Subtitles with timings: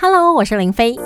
[0.00, 0.96] Hello，我是林飞。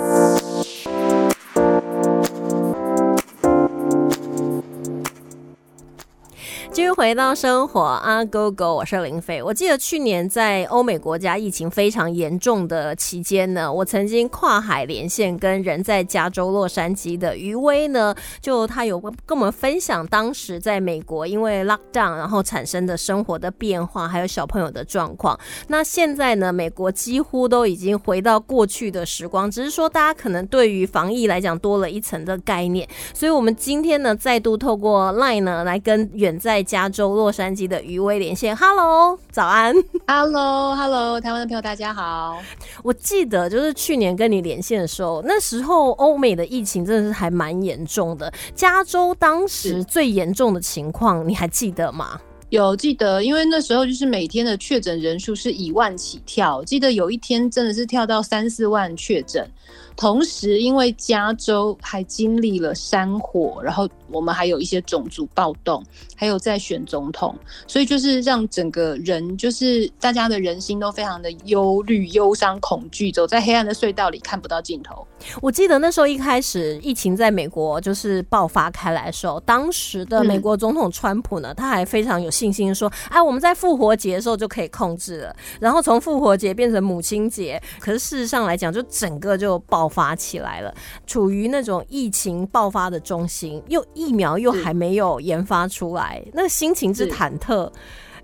[7.03, 9.43] 回到生活啊，Go Go，我是林飞。
[9.43, 25.37] 我记得去年在欧美国家疫情非常严重的期间呢，我曾经跨海连线跟人在加州洛杉矶的余威呢，就他有跟我们分享当时在美国因为 lockdown 然后产生的生活的变化，还有小朋友的状况。
[25.67, 32.87] 那现在呢，美国几乎都已经回到过去的时光，只是说大家可能对于防疫来讲多了一层的概念。
[33.13, 39.73] 所以，我们今天呢，再度透过 Line 呢来跟远在加州洛杉矶的余威连线，Hello，早安，
[40.07, 42.39] Hello，Hello，台湾的朋友大家好。
[42.83, 48.31] 我记得就是去年跟你连线的时候，那时候欧美的疫情真的是还蛮严重的。
[48.53, 52.21] 加州当时最严重的情况，你还记得吗？
[52.49, 59.49] 有记得，因为那时候就是每天的确诊人数是一万起跳，记得有一天真的是跳到三四万确诊。
[59.95, 65.83] 同时，因为加州还经历了山火，然后我们还有一些种族暴动，
[66.15, 67.35] 还有在选总统，
[67.67, 75.05] 所以就是让整个人，就是大家的人心都非常的忧虑、忧伤、恐惧，走在黑暗的隧道里看不到尽头。
[75.41, 89.82] 我记得那时候一开始疫情在美国就是爆发开来的时候，当时的美国总统川普呢，他还非常有信心说：“哎，我们在复活节的时候就可以控制了。”然后从复活节变成母亲节，可是事实上来讲，就整个就爆。
[89.83, 90.73] 爆发起来了，
[91.05, 97.69] 处于那种疫情爆发的中心，又疫苗又还没有研发出来，那心情之忐忑，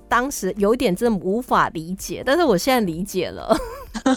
[0.08, 3.54] 当时有点真的无法理解，但是我现在理解了。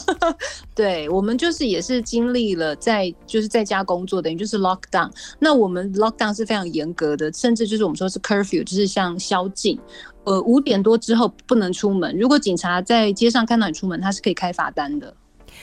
[0.73, 5.11] 对我们就是也是经历了在就是在家工作，等于就是 lockdown。
[5.41, 9.77] 那我们 lockdown 是非常严格的，甚至就是我们说是 curfew，就是像宵禁，
[10.23, 12.17] 呃，五点多之后不能出门。
[12.17, 15.13] 如果警察在街上看到你出门，他是可以开罚单的。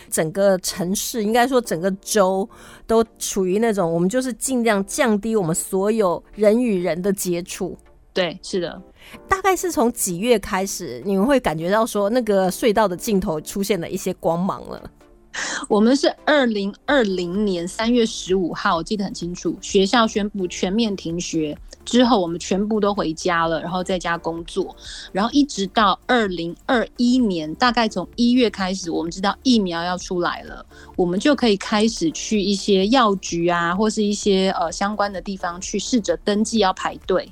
[0.09, 2.47] 整个城市应该说整个州
[2.85, 7.77] 都处于那种，我们就是尽量降低我们所有人与人的接触。
[8.13, 8.81] 对，是的。
[9.27, 14.91] 大概是从几月开始，你们会感觉到说那个隧道的尽头出现了一些光芒了？
[15.69, 21.57] 我们是二零二零年三月十五号，我记得很清楚，学校宣布全面停学。
[21.85, 24.75] 之后我们全部都回家了，然后在家工作，
[25.11, 30.63] 然后一直到二零二一年，大概从一月开始，我们知道疫苗要出来了，
[30.95, 37.31] 我们就可以开始去一些药局啊，或是一些呃相关的地方去试着登记要排队。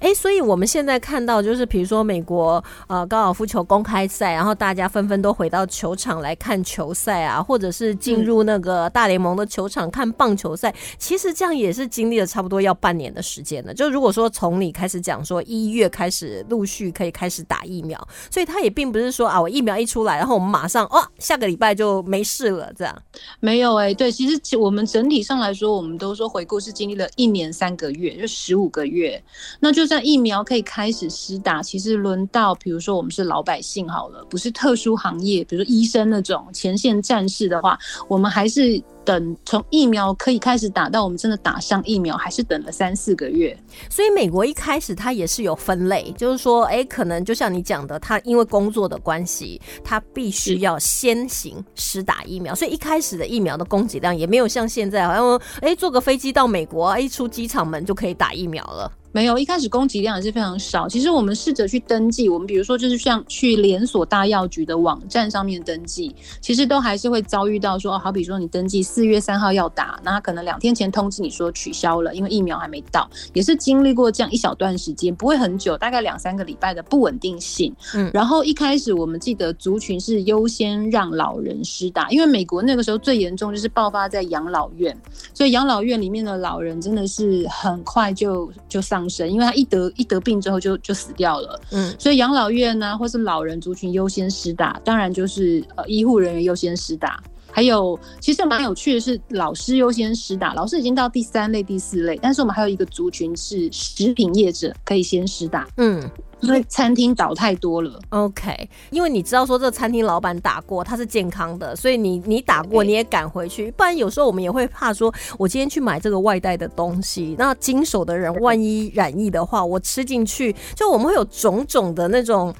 [0.00, 10.74] 哎，所以我们现在看到，就是比如说美国呃高尔夫球公开赛，然后大家纷纷都回到球场来看球赛啊，或者是进入那个大联盟的球场看棒球赛。
[10.98, 13.72] 其实这样也是经历了差不多要半年的时间了。
[13.72, 17.98] 就如果说从你开始讲说一月开始陆续可以开始打疫苗，
[18.30, 23.02] 所以他也并不是说啊，我疫苗一出来，然后我们马上哦下个礼拜就没事了这样。
[23.40, 29.22] 没有哎，对，其实我们整体上来说，我们都说回顾是经历了一年三个月，就十五个月。
[29.60, 37.78] 那就算疫苗可以开始施打，其实轮到比如说我们是老百姓好了，不是特殊行业，比如说医生那种前线战士的话，
[38.08, 43.56] 我们还是等从疫苗可以开始打到我们真的打上疫苗，还是等了三四个月。
[43.88, 58.90] 所以美国一开始它也是有分类，就是说，哎，可能就像你讲的，他因为工作的关系，他必须要先行施打疫苗，所以一开始的疫苗的供给量也没有像现在，好像哎坐个飞机到美国，一出机场门就可以打疫苗了。
[59.14, 60.88] 没有，一开始供给量也是非常少。
[60.88, 77.74] 其实我们试着去登记，我们比如说就是像去连锁大药局的网站上面登记，其实都还是会遭遇到说，好比说你登记四月三号要打，那他可能两天前通知你说取消了，因为疫苗还没到，也是经历过这样一小段时间，不会很久，大概两三个礼拜的不稳定性。
[77.94, 84.96] 嗯，然后一开始我们记得族群是优先让老人施打，因为美国那个时候最严重就是爆发在养老院，
[85.32, 89.02] 所以养老院里面的老人真的是很快就就上。
[89.08, 97.20] 生，因为他一得一得病之后就就死掉了，嗯，所以养老院呢，或是老人族群优先施打，当然就是呃医护人员优先施打，
[97.52, 106.10] 还有其实蛮有趣的是老师优先施打，老师已经到第三类、第四类，但是我们还有一个族群是食品业者可以先施打，嗯。
[106.42, 108.68] 因为餐厅倒太多了，OK。
[108.90, 113.70] 因为你知道说这个餐厅老板打过，他是健康的，所以你你打过你也赶回去。
[113.70, 122.52] 不然有时候我们也会怕说，我今天去买这个外带的东西，那经手的人万一染疫的话，我吃进去，就我们会有种种的那种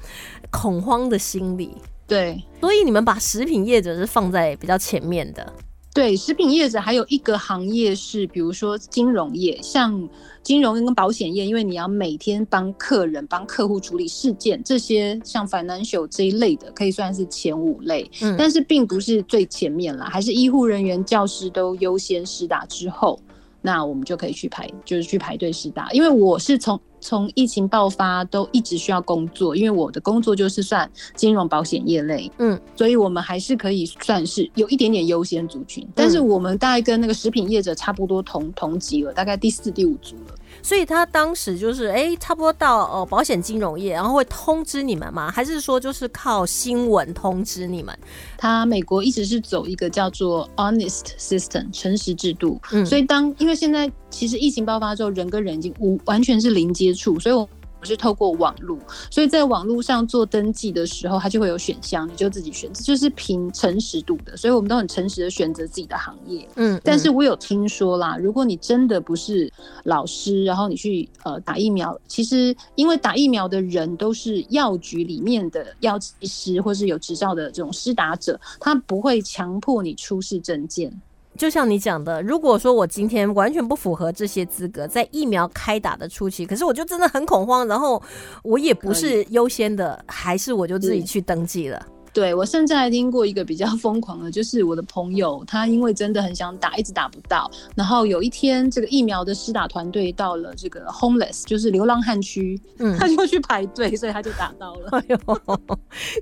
[0.49, 1.75] 恐慌的心理。
[2.13, 5.51] 对，所以你们把食品业者是放在比较前面的。
[5.95, 10.07] 对，食品业者还有一个行业是，比如说金融业，像
[10.43, 23.19] 金融跟保险业，因为你要每天帮客人、帮客户处理事件，这些像 financial 这一类的，可以算是前五类，嗯，但是并不是最前面啦，还是医护人员、教师都优先施打之后，
[23.59, 26.79] 那我们就可以去排，就是去排队施打，因为我是从。
[27.03, 40.35] 从疫情爆发都一直需要工作，因为我的工作就是算金融保险业类，嗯，所以我们还是可以算是有一点点优先族群，但是我们大概跟那个食品业者差不多同同级了，大概第四、第五组了。
[40.63, 45.29] 所以他当时就是哎，差不多到呃保险金融业，然后会通知你们吗？
[45.29, 47.95] 还是说就是靠新闻通知你们？
[48.37, 57.47] 他美国一直是走一个叫做 honest system 诚实制度，嗯，所以当因为现在其实疫情爆发之后，人跟人已经无完全是零接触，所以我。
[57.85, 58.77] 是透过网络，
[59.09, 64.35] 所以在网络上做登记的时候，它就会有选项，你就自己选，这就是凭诚实度的。
[64.37, 66.47] 所以我们都很诚实的选择自己的行业。
[66.55, 69.51] 嗯，但是我有听说啦，如果你真的不是
[69.83, 81.01] 老师，然后你去呃打疫苗，其实因为打疫苗的人都是药局里面的药剂师或是有执照的这种施打者，他不会强迫你出示证件。
[81.37, 88.01] 就像你讲的，如果说我今天完全不符合这些资格，在疫苗开打的初期，可是我就真的很恐慌，然后
[88.43, 91.85] 我也不是优先的，还是我就自己去登记了。
[92.13, 97.49] 对我甚至还听过一个比较 疯狂的，就是我的朋友，他因为真的很想打，一直打不到。
[97.75, 104.89] 然后有一天，这个疫苗的施打团队到了这个 homeless，就是流浪汉区，嗯，他就去排队，所以他就打到了。
[104.91, 105.17] 哎呦，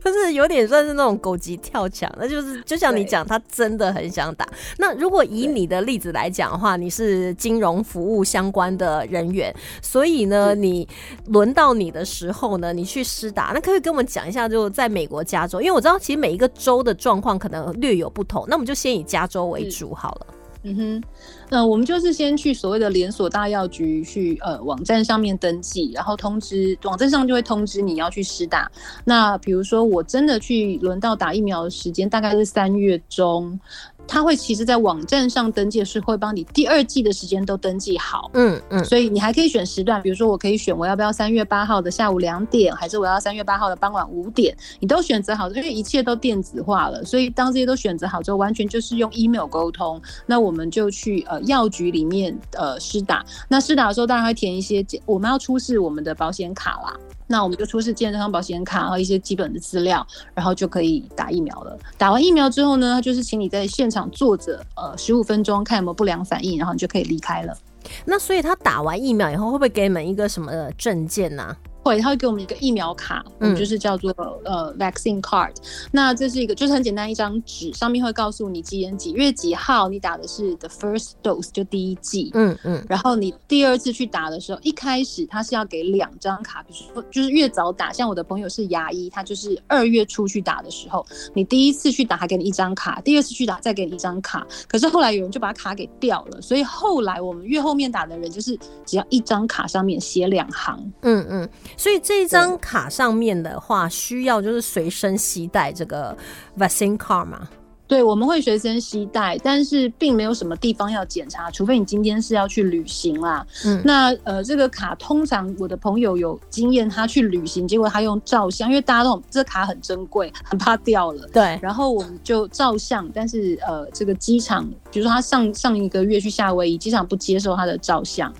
[0.01, 4.47] 就是有点算是那种狗急跳墙，那就是就像你讲，他真的很想打。
[4.77, 10.87] 那如果以你的例子来讲的话，你是金融服务相关的人员，所以呢，你
[11.25, 15.80] 轮到你的时候呢，你去施打，那可以跟我们讲一下，就在美国加州，因为我。
[15.81, 20.27] 我知道，其实每一个州的状况可能略有不同，那我们就先以加州为主好了。
[20.63, 21.03] 嗯哼，
[21.49, 28.71] 那我们就是先去所谓的连锁大药局去呃网站上面登记，然后通知网站上就会通知你要去施打。
[29.03, 33.59] 那比如说我真的去轮到打疫苗的时间大概是三月中。
[34.07, 56.93] 他会其实，在网站上登记是会帮你第二季的时间都登记好，嗯嗯，所以你还可以选时段，比如说我可以选我要不要三月八号的下午两点，还是我要三月八号的傍晚五点，你都选择好，因为一切都电子化了，所以当这些都选择好之后，完全就是用 email 沟通，那我们就去呃药局里面呃施打，那施打的时候当然会填一些，我们要出示我们的保险卡啦。
[57.31, 60.05] 那我们就出示健康保险卡和一些基本的资料，
[60.35, 61.75] 然后就可以打疫苗了。
[61.97, 67.57] 打完疫苗之后呢，就是请你在现场坐着，呃，十五分钟看有没有不良反应，然后你就可以离开了。
[68.05, 71.55] 那所以他打完疫苗以后，会不会给你们一个什么证件呢？
[71.83, 74.11] 会，他会给我们一个疫苗卡，嗯，就是叫做
[74.45, 75.53] 呃 vaccine card。
[75.91, 82.85] 那这是一个，就是很简单一张纸，上面会告诉你几点几月几号你打的是 the first dose，就第一剂，嗯嗯。
[82.87, 94.45] 然后你第二次去打的时候，一开始他是要给两张卡，比如说就是越早打，像我的朋友是牙医，他就是二月初去打的时候，你第一次去打还给你一张卡，第二次去打再给你一张卡。
[94.67, 101.49] 可是后来有人就把卡给掉了，所以后来我们越后面打的人就是只要一张卡上面写两行，嗯嗯。
[101.77, 106.15] 所以这一张卡上面的话，需要就是随身携带这个
[106.57, 107.49] vaccine card 吗？
[107.87, 113.45] 对，我们会随身携带，但是并没有什么地方要检查，除非你今天是要去旅行啦。
[113.65, 121.27] 嗯，那呃，这个卡通常我的朋友有经验，他去旅行，结果他用照相，因为大家都这卡很珍贵， 很怕掉了。
[121.33, 128.33] 对，然后我们就照相，但是呃，这个机场，比如说他上上一个月去夏威夷，机场不接受他的照相。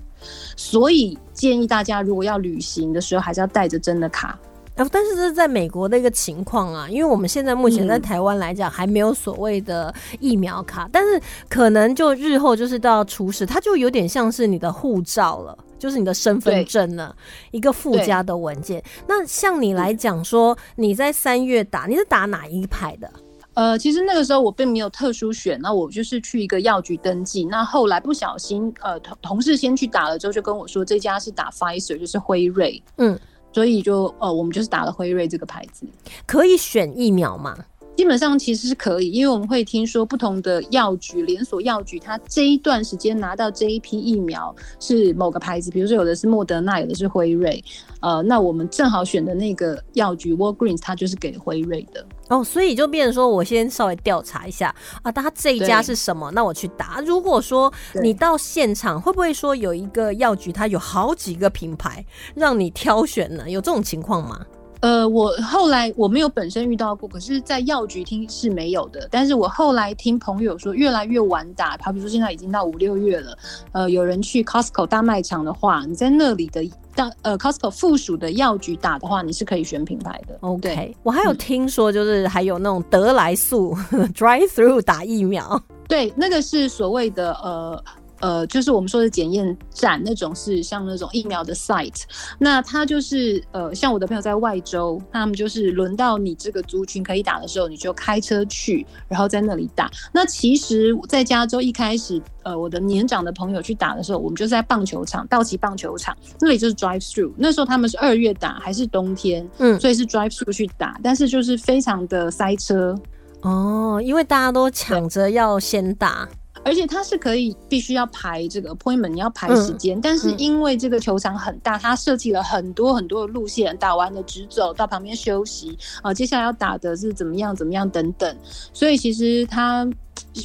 [0.56, 4.38] 所以建议大家，如果要旅行的时候，还是要带着真的卡。
[4.74, 17.14] 但是这是在美国的一个情况啊，因为我们现在目前在台湾来讲，还没有所谓的疫苗卡，但是可能就日后就是都要出示，它就有点像是你的护照了，就是你的身份证了，
[17.50, 18.82] 一个附加的文件。
[19.06, 23.08] 那像你来讲说，你在三月打，你是打哪一排的？
[23.54, 27.44] 呃，其实那个时候我并没有特殊选，那我就是去一个药局登记。
[27.44, 32.82] 那后来不小心，呃，同同事先去打了之后，就跟我说这家是打 Pfizer，就是辉瑞。
[32.96, 33.18] 嗯，
[33.52, 35.86] 所以就呃，我们就是打了辉瑞这个牌子。
[36.26, 37.56] 可以选疫苗吗？
[37.96, 47.62] 基本上其实是可以，因为我们会听说不同的药局、连锁药局，它这一段时间拿到这一批疫苗是某个牌子，比如说有的是莫德纳，有的是辉瑞。
[48.00, 52.04] 呃，那我们正好选的那个药局 Walgreens，它就是给辉瑞的。
[52.28, 57.00] 哦，所以就变成说我先稍微调查一下啊，它这一家是什么，那我去打。
[57.06, 57.72] 如果说
[58.02, 63.48] 你到现场，会不会说有一个药局它有好几个品牌让你挑选呢？
[63.48, 64.40] 有这种情况吗？
[64.82, 69.06] 呃，我后来我没有本身遇到过，可是，在药局听是没有的。
[69.12, 73.38] 但是我后来听朋友说，越来越晚打，好比说现在已经到五六月了。
[73.70, 80.36] 呃，有人去 Costco 大卖场的话，你在那里的大呃 Costco 附属的药局打的话，你是可以选品牌的。
[80.40, 83.76] OK，我还有听说，就是还有那种得来速
[84.14, 85.62] Drive Through 打疫苗。
[85.86, 87.80] 对，那个是所谓的呃。
[88.22, 92.02] 呃，就是我们说的检验站那种，是像那种疫苗的 site。
[92.38, 99.90] 那他就是呃，像我的朋友在外州，他们就是轮到你这个族群可以打的时候，你就开车去，然后在那里打。
[100.12, 107.32] 那其实，在加州一开始，呃，我的年长的朋友去打的时候，我们就是在棒球场，道奇棒球场那里就是 drive through。
[107.36, 112.96] 那时候他们是二月打，还是冬天，嗯，所以是 drive through 去打，但是就是非常的塞车
[113.40, 116.28] 哦，因为大家都抢着要先打。
[116.64, 120.00] 而且它是可以必须要排这个 appointment，你要排时间。
[120.00, 128.36] 但是因为这个球场很大，它设计了很多很多的路线，打完了直走到旁边休息啊，接下来要打的是怎么样怎么样等等。
[128.72, 129.88] 所以其实它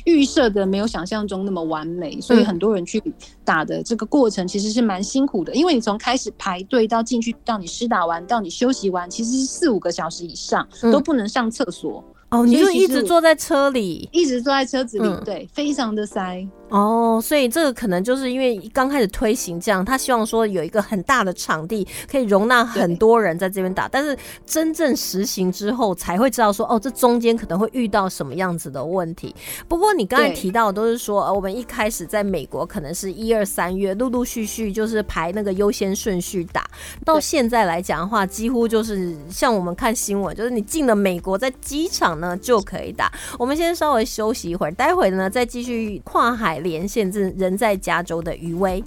[0.05, 3.01] 预设的没有想象中那么完美，所以很多人去
[3.45, 12.03] 打的这个过程其实是蛮辛苦的，因为你从开始排队到进去到你施打完到你休息完，其实是四五个小时以上都不能上厕所。
[12.29, 16.46] 哦，你就一直坐在车里，一直坐在车子里，对，非常的塞。
[16.69, 29.34] 哦，所以这个可能就是因为刚开始推行这样，他希望说有一个很大的场地可以容纳很多人在这边打，但是真正实行之后才会知道说，哦，这中间可能会遇到什么样子的问题。
[29.69, 36.69] 不过你刚才提到都是说，呃，我们一开始在美国可能是一二三月陆陆续续就是排那个优先顺序打，
[37.05, 43.12] 到现在来讲的话，几乎就是像我们看新闻，就是你进了美国，在机场呢就可以打。
[43.39, 46.57] 我们先稍微休息一会儿，待会呢再继续跨海。
[46.59, 48.83] 连线这人在加州的余威。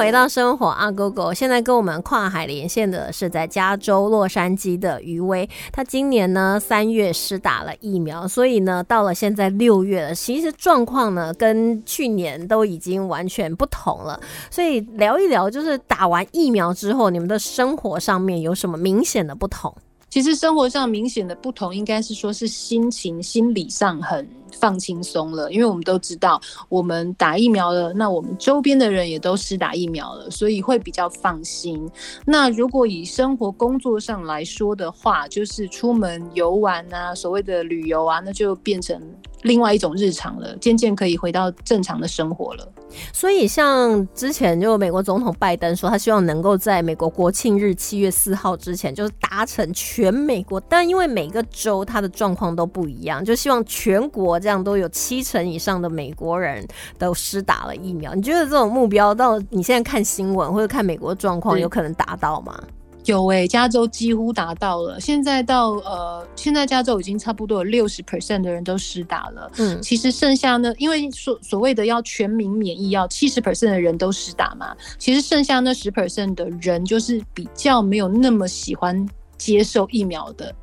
[0.00, 5.46] 回到生活，啊狗狗现在跟我们跨海连线的是在加州洛杉矶的余威。
[5.70, 14.18] 他今年呢三月施打了疫苗，所以呢到了现在六月了，其实状况呢跟去年都已经完全不同了。
[14.50, 19.70] 所以聊一聊，就是打完疫苗之后，你们的生活上面有什么明显的不同？
[20.08, 24.26] 其实生活上明显的不同，应该是说是心情、心理上很
[24.60, 31.90] 放轻松了，因为我们都知道，我们打疫苗了，那我们周边的人也都是打疫苗了，所以会比较放心。
[32.26, 39.00] 那如果以生活、工作上来说的话，就是出门游玩啊，所谓的旅游啊，那就变成。
[39.42, 42.72] 另外一种日常了，渐渐可以回到正常的生活了。
[43.12, 50.60] 所以，像之前就美国总统拜登说，他希望能够在美国国庆日七月四号之前，就是达成全美国。
[50.60, 56.66] 但因为每个州它的状况都不一样，就希望全国这样都有七成以上的美国人
[56.98, 58.14] 都施打了疫苗。
[58.14, 62.60] 你觉得这种目标到你现在看新闻或者看美国状况，有可能达到吗？
[63.06, 65.00] 有诶，加州几乎达到了。
[65.00, 69.50] 现在到呃，现在加州已经差不多有六十 percent 的人都施打了。
[69.56, 74.76] 嗯，其实剩下呢，因为所所谓的要全民免疫，要七十 percent 的人都施打嘛。
[74.98, 80.54] 其实剩下那十 percent 的人，就是比较没有那么喜欢接受疫苗的。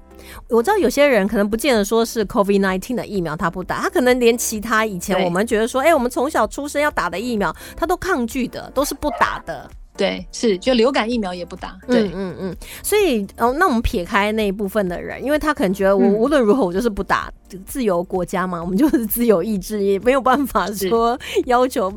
[0.49, 9.69] 我知道有些人可能不见得说是 COVID nineteen 的疫苗他不打，他可能连其他以前我们觉得说，哎，我们从小出生要打的疫苗，他都抗拒的，都是不打的。
[9.97, 11.77] 对，是就流感疫苗也不打。
[11.87, 17.31] 对，嗯嗯，所以哦，那我们撇开那一部分的人，因为他可能觉得我无论如何我就是不打，
[17.65, 21.91] 自由国家嘛，我们就是 自由意志，也没有办法说要求，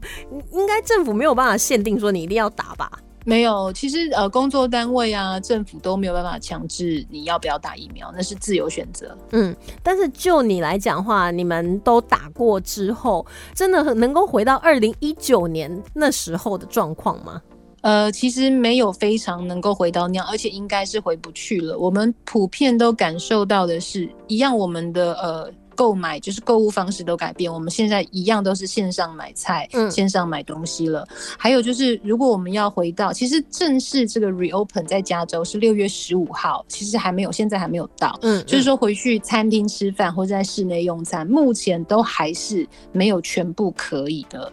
[0.53, 2.91] 应该政府没有办法限定说你一定要打吧？
[3.27, 9.15] 没有，其实呃，工作单位啊，政府都没有办法强制你要不要打疫苗，那是自由选择。
[9.33, 17.43] 嗯，但是就你来讲话，你们都打过之后，真的能够回到二零一九年那时候的状况吗？
[17.83, 21.79] 呃，其实没有非常能够回到那样，而且应该是回不去了。
[21.79, 27.51] 我们普遍都感受到的是一样，我们的呃购买就是购物方式都改变。
[27.51, 31.09] 我们现在一样都是线上买菜，嗯，线上买东西了。
[31.39, 38.19] 还有就是，如果我们要回到，其实正式这个 reopen 在加州是六月十五号，其实还没有，现在还没有到。
[38.21, 44.53] 嗯，就是说回去餐厅吃饭或者在室内用餐，目前都还是没有全部可以的。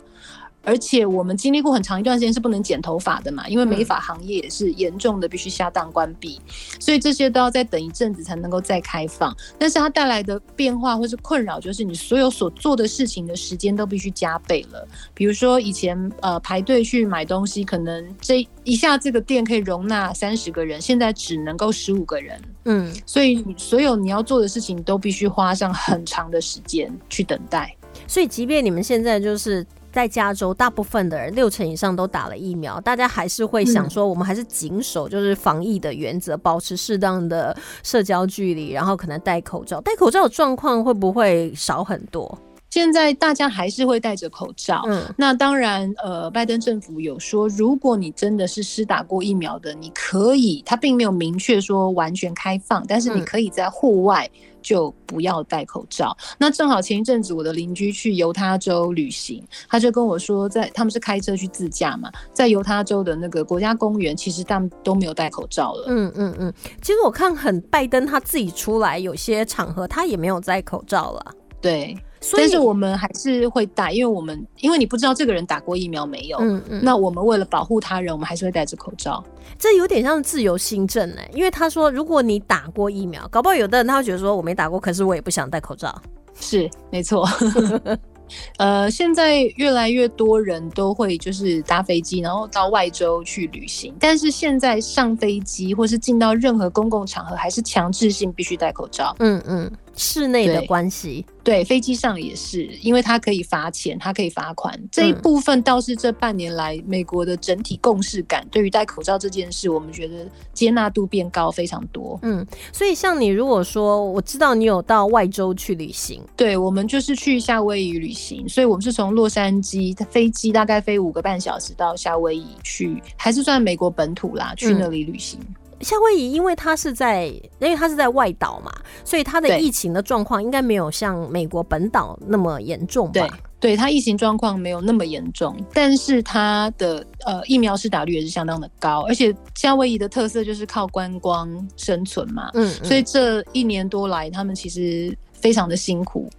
[0.64, 6.42] 而且我们经历过很长一段时间是不能剪头发的嘛，因为美发行业也是严重的必须下档关闭，
[6.78, 9.34] 所以这些都要再等一阵子才能够再开放。
[9.58, 14.86] 但是它带来的变化或是困扰，就是你所有所做的事情的时间都必须加倍了。
[15.14, 22.42] 比如说以前呃排队去买东西，可能这一下这个店可以容纳三十个人，现在只能够十五个人。
[22.66, 27.74] 嗯，所以所有你要做的事情都必须花上很长的时间去等待。
[28.06, 29.66] 所以即便你们现在就是。
[29.98, 39.82] 在加州，大部分的人六成以上都打了疫苗，大家还是会想说，我们还是谨守就是防疫的原则，保持适当的社交距离，然后可能戴口罩。
[39.82, 42.38] 戴口罩的状况会不会少很多？
[42.70, 44.84] 现在大家还是会戴着口罩。
[44.86, 54.30] 嗯，那当然，呃，拜登政府有说，如果你真的是施打过疫苗的，你可以，他并没有明确说完全开放，但是你可以在户外。
[54.68, 56.16] 就不要戴口罩。
[56.38, 65.86] 那正好前一阵子我的邻居去犹他州旅行，他就跟我说，在他们是开车去自驾嘛，在犹他州的那个国家公园，其实他们都没有戴口罩了。
[65.88, 66.54] 嗯嗯嗯。
[66.82, 71.34] 其实我看很拜登他自己出来有些场合，他也没有戴口罩了。
[71.62, 71.98] 对。
[72.36, 79.24] 但是我们还是会戴，因为我们因为你不知道这个人打过疫苗没有，嗯嗯，那我们为了保护他人，我们还是会戴着口罩。
[79.60, 86.02] 这有点像自由新政哎，因为他说如果你打过疫苗，搞不好有的人他会觉得说我没打过，可是我也不想戴口罩。
[86.40, 87.28] 是，没错。
[88.58, 93.96] 呃，现在越来越多人都会就是搭飞机，然后到外州去旅行。
[93.98, 99.16] 但是现在上飞机或是进到任何公共场合，还是强制性必须戴口罩。
[99.20, 101.26] 嗯嗯，室内的关系。
[101.44, 104.78] 对，飞机上也是，因为它可以罚钱，它可以罚款。
[104.92, 112.20] 这一部分倒是这半年来美国的整体共识感，对于戴口罩这件事，我们觉得接纳度变高非常多。
[112.22, 125.40] 嗯，所以像你如果说，我知道你有到外州去旅行，对我们就是去夏威夷旅行，所以我们是从洛杉矶飞机大概飞五个半小时到夏威夷去，还是算美国本土啦，去那里旅行。
[125.82, 127.26] 夏威夷，因为它是在，
[127.60, 128.72] 因为它是在外岛嘛，
[129.04, 133.28] 所以它的疫情的状况应该没有像美国本岛那么严重吧？
[133.60, 146.30] 对，它疫情状况没有那么严重，但是它的呃疫苗施打率也是相当的高，而且夏威夷的特色就是靠观光生存嘛，嗯，所以这一年多来，他们其实非常的辛苦，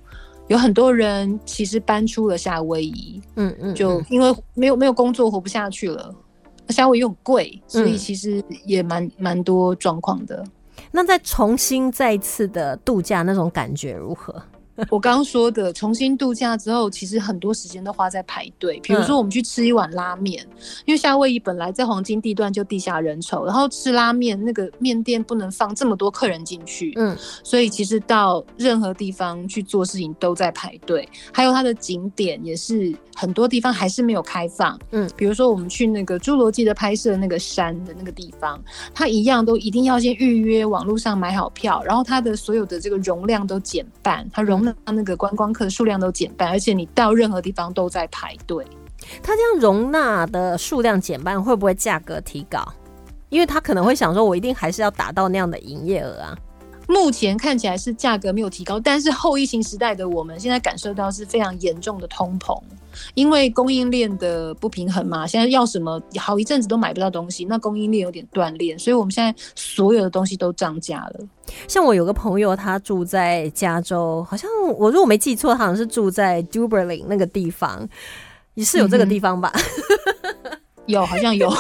[0.47, 6.15] 有很多人其实搬出了夏威夷，嗯嗯，就因为没有没有工作活不下去了。
[6.69, 10.45] 夏威夷又贵，所以其实也蛮蛮多状况的。
[10.91, 14.43] 那再重新再次的度假那种感觉如何？
[14.91, 18.79] 我刚刚说的，重新度假之后，其实很多时间都花在排队。
[18.83, 20.47] 比如说，我们去吃一碗拉面，
[20.85, 31.09] 因为夏威夷本来在黄金地段就地下人稠，然后吃拉面，那个面店不能放这么多客人进去，嗯，所以其实到任何地方去做事情都在排队。
[31.33, 38.63] 还有它的景点也是很多地方还是没有开放，嗯，比如说我们去那个侏罗纪的拍摄那个山的那个地方，
[38.95, 44.68] 它一样都一定要先预约，网络上买好票，然后它的所有的这个容量都减半，它容。
[44.85, 48.67] 让那个观光客的数量都减半，而且你到任何地方都在排队。
[49.23, 52.67] 它这样容纳的数量减半，会不会价格提高？
[53.29, 56.37] 因为他可能会想说，我一定还是要达到那样的营业额啊。
[56.89, 62.59] 目前看起来是价格没有提高，但是后疫情时代的我们现在感受到是非常严重的通膨。
[63.15, 71.21] 因为供应链的不平衡嘛，现在要什么好一阵子都买不到东西，那供应链有点断裂，所以我们现在所有的东西都涨价了。
[71.67, 77.89] 像我有个朋友，他住在加州，好像我如果没记错，好像是住在 d u b e r l i n 那个地方，
[78.55, 79.53] 也是有这个地方吧？
[80.87, 81.51] 有，好像有。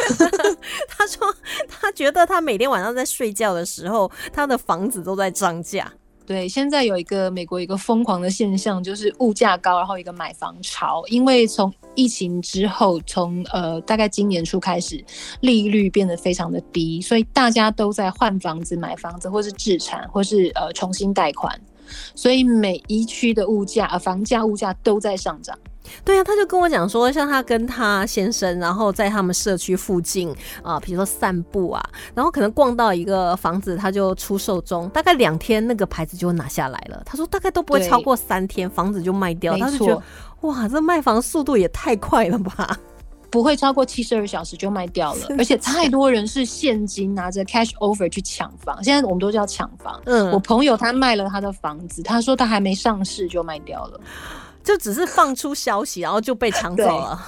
[0.88, 1.34] 他说
[1.68, 5.90] 他觉得他每天晚上在睡觉的时候，他的房子都在涨价。
[6.28, 11.02] 对，现在有一个美国一个疯狂的现象，就是物价高，然后一个买房潮。
[11.06, 15.02] 因为从疫情之后，从呃大概今年初开始，
[15.40, 21.58] 利率变得非常的低，所以大家都在换房子、买房子，或是置产，或是呃重新贷款，
[22.14, 25.58] 所以每一区的物价、呃房价、物价都在上涨。
[26.04, 31.82] 对啊，他就跟我讲说，像他跟他先生，然后在他们社区附近啊，比如说散步啊，
[32.14, 37.02] 然后可能逛到一个房子，他就出售中，大概两天那个牌子就拿下来了。
[37.04, 39.56] 他说大概都不会超过三天，房子就卖掉。
[39.56, 40.02] 他就觉得
[40.42, 42.78] 哇，这卖房速度也太快了吧？
[43.30, 48.82] 不会超过七十二小时就卖掉了，而且太多人是现金拿着 cash over 去抢房。
[48.82, 50.00] 现在我们都叫抢房。
[50.06, 54.00] 嗯，我朋友他卖了他的房子，他说他还没上市就卖掉了。
[54.68, 57.18] 就只是放出消息，然后就被抢走了，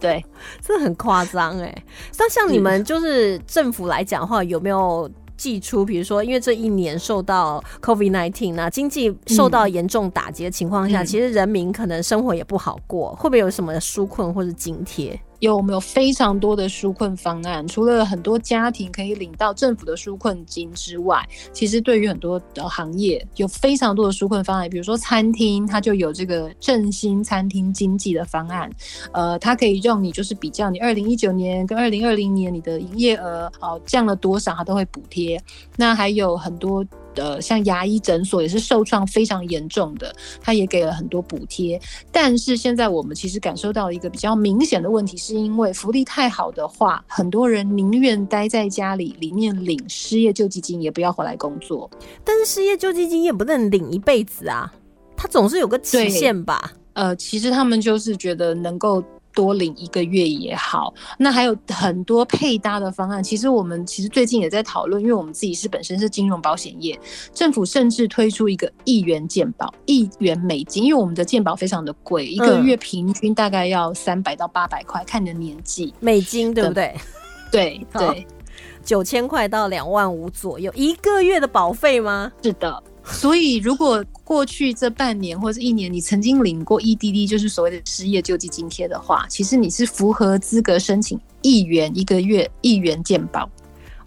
[0.00, 0.24] 对，
[0.66, 1.84] 这很夸张哎。
[2.16, 15.20] 那像你们就是政府来讲的话，有没有寄出，比如说因为这一年受到 COVID nineteen 那经济受到严重打击的情况下，其实人民可能生活也不好过，会不会有什么纾困或者津贴？
[15.40, 17.66] 有没有非常多的纾困方案？
[17.66, 24.70] 除了很多家庭可以领到政府的纾困金之外，其实对于很多的行业有非常多的纾困方案。
[24.70, 28.70] 比如说餐厅，它就有这个振兴餐厅经济的方案，
[29.12, 35.42] 呃，它可以让你就是比较你二零一九年跟二零二零年你的营业额哦降了多少，它都会补贴。
[35.76, 36.84] 那还有很多。
[37.20, 41.78] 的像牙医诊所也是受创非常严重的，他也给了很多补贴。
[42.10, 51.90] 但是现在我们其实感受到一个比较明显的问题，是因为福利太好的话，很多人宁愿待在家里里面领失业救济金，也不要回来工作。
[52.24, 54.72] 但是失业救济金也不能领一辈子啊，
[55.14, 56.72] 他总是有个期限吧？
[56.94, 59.04] 呃，其实他们就是觉得能够。
[59.32, 63.22] 多领一个月也好，那还有很多配搭的方案。
[63.22, 66.98] 其实我们其实最近也在讨论，因为我们自己是本身是金融保险业，
[67.32, 76.94] 政府甚至推出一个一元健保，一元美金，因为我们的健保非常的贵，一个月平均大概要三百到八百块，看你的年纪，美金对不对？
[77.50, 78.26] 对 对，
[78.84, 82.30] 九千块到两万五左右一个月的保费吗？
[82.42, 82.82] 是的。
[83.02, 93.50] 所以，如果过去这半年或者一年，你曾经领过 EDD，就是所谓的失业救济津贴的话，其实你是符合资格申请一元一个月一元健保。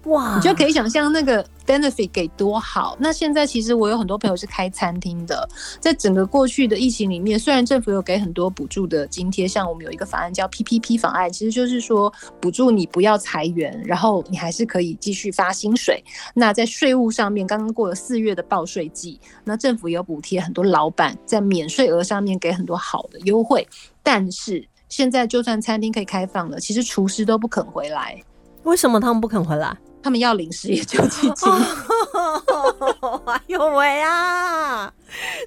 [0.06, 2.98] 哇，你就可以想象那个 benefit 给多好。
[3.00, 5.48] 那现在其实我有很多朋友是开餐厅的，
[5.80, 12.12] 在整个过去的疫情里面，虽然政府有给很多补助的津贴，像我们有一个法案叫 PPP 法案，其实就是说
[12.42, 16.04] 补助你不要裁员，然后你还是可以继续发薪水。
[16.34, 23.66] 那在税务上面，刚刚过了四月的报税季，那政府有补贴很多老板在免税额上面给很多好的优惠。
[24.04, 28.22] 但是现在就算餐厅可以开放了，其实厨师都不肯回来。
[28.64, 29.76] 为什么他们不肯回来？
[30.04, 31.52] 他们要零食也救济金，
[33.26, 34.92] 哎呦喂啊！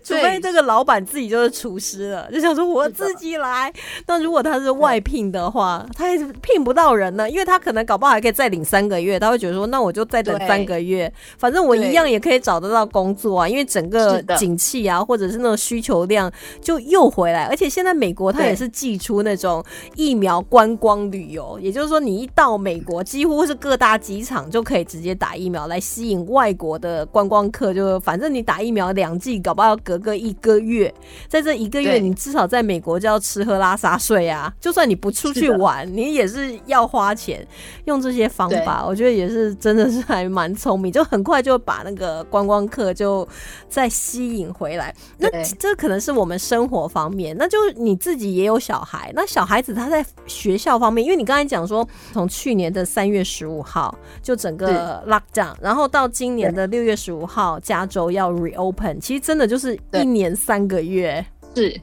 [0.07, 3.73] 除非这个老板自己就是厨师了，就想说我自己来。
[4.07, 9.19] 那如果他是外聘的话，他也聘不到人呢，因为他可能搞不好还可以再领三个月。
[9.19, 13.49] 他会觉得说，那我就再等三个月，反正我一样也可以找得到工作啊。
[13.49, 17.47] 因为整个景气啊，或者是那种需求量就又回来。
[17.47, 19.61] 而且现在美国它也是寄出那种
[19.97, 27.75] 疫苗观光旅游，也就是说你一到美国，几乎是各大机场就可以直接打疫苗来吸引外国的观光客。
[27.75, 29.57] 就反正你打疫苗两剂搞。
[29.67, 30.93] 要隔个一个月，
[31.29, 34.53] 在这一个月，你至少在美国就要吃喝拉撒睡啊！
[34.61, 37.47] 就算你不出去玩，你也是要花钱。
[37.87, 43.27] 用这些方法，我觉得也是真的是还蛮聪明，就很快就把那个观光客就
[43.69, 44.95] 再吸引回来。
[45.17, 45.29] 那
[45.59, 59.47] 这可能是我们生活方面，那就你自己也有小孩，那小孩子他在学校方面，因为你刚才讲说，从去年的三月十五号就整个 lock down，然后到今年的六月十五号，加州要 reopen，其实真的。
[59.47, 61.81] 就是一年三个月，是。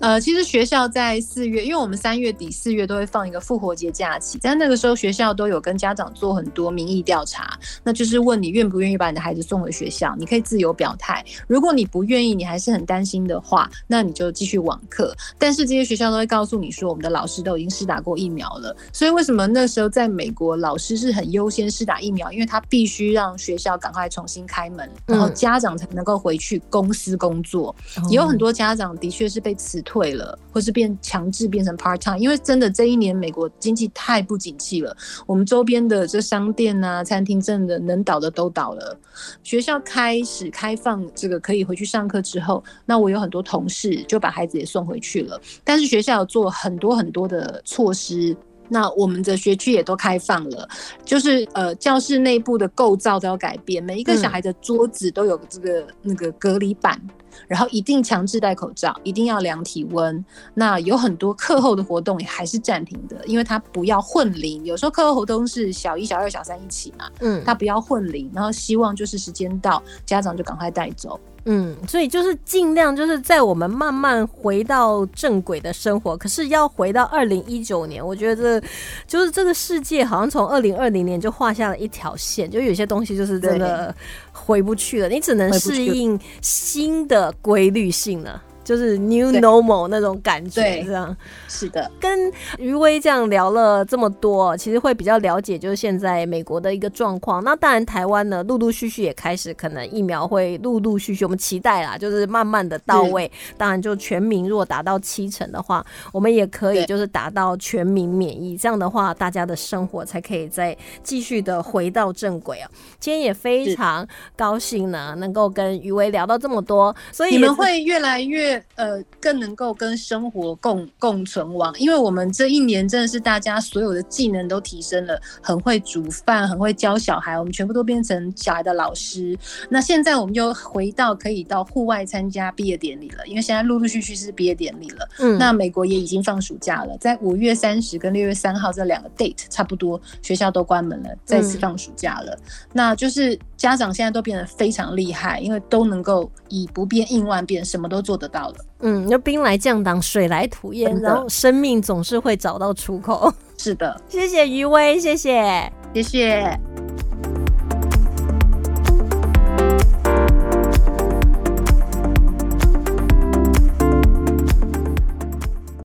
[0.00, 11.24] 呃，其实学校在四月，因为我们三月底四月都会放一个复活节假期，在那个时候学校都有跟家长做很多民意调查，那就是问你愿不愿意把你的孩子送回学校，你可以自由表态。
[11.46, 15.14] 如果你不愿意，你还是很担心的话，那你就继续网课。
[15.38, 18.76] 但是这些学校都会告诉你说，我们的老师都已经施打过疫苗了。
[18.92, 22.32] 所以为什么那时候在美国老师是很优先施打疫苗？
[22.32, 27.74] 因为他必须让学校赶快重新开门，然后家长才能够回去公司工作。
[28.08, 29.56] 也有很多家长的确是被。
[29.70, 38.98] 辞退了，或是变强制变成 part time，因为真的这一年美国经济太不景气了，我们周边的这商店啊、餐厅，真的能倒的都倒了。
[39.44, 45.40] 学校开始开放这个可以回去上课之后，那我有很多同事就把孩子也送回去了。
[45.62, 48.36] 但是学校有做很多很多的措施，
[48.68, 50.68] 那我们的学区也都开放了，
[51.04, 57.00] 就是呃教室内部的构造都要改变，每一个小孩的桌子都有这个那个隔离板。
[57.46, 60.24] 然后一定强制戴口罩，一定要量体温。
[60.54, 64.64] 那有很多课后的活动也还是暂停的，因为他不要混龄。
[64.64, 68.30] 有时候课后活动是小一、小二、小三一起嘛，嗯，他不要混龄。
[68.34, 71.18] 然后希望就是时间到，家长就赶快带走。
[71.44, 76.16] 嗯，所以就是尽量就是在我们慢慢回到正轨的生活。
[76.16, 78.62] 可是要回到二零一九年，我觉得
[79.06, 83.94] 就是这个世界好像从二零二零年就画下了一条线，就有些东西就是真的
[84.32, 85.08] 回不去了。
[85.08, 88.42] 你只能适应新的规律性了。
[88.70, 91.16] 就是 new normal 那种感觉，这样
[91.48, 91.90] 是的。
[91.98, 97.42] 跟余威这样聊了这么多，其实会比较了解，就是现在美国的一个状况。
[97.42, 103.28] 那当然，台湾呢，陆陆续续也开始，可能疫苗会陆陆续续，我们期待啦，就是慢慢的到位。
[103.56, 112.70] 当然，就全民如果达到七成的话，我们也可以就是达到全民免疫，这样的话，大家的生活才可以再继续的回到正轨啊。
[113.00, 114.06] 今天也非常
[114.36, 129.38] 高兴呢，能够跟余威聊到这么多，所以你们会越来越呃，更能够跟生活共共存亡，因为我们这一年真的是大家所有的技能都提升了，很会煮饭，很会教小孩，我们全部都变成小孩的老师。
[129.68, 135.08] 那现在我们就回到可以到户外参加毕业典礼了，因为现在陆陆续续是毕业典礼了。
[135.18, 142.38] 嗯，那美国也已经放暑假了，在五月三十跟六月三号这两个 date 差不多，学校都关门了，再次放暑假了。
[142.72, 148.56] 那就是家长现在都变得非常厉害，因为都能够以不变应万变，什么都做得到了。
[148.80, 153.32] 嗯，就兵来将挡，水来土掩，然后生命总是会找到出口。
[153.58, 156.58] 是的， 谢谢余威，谢谢，谢谢。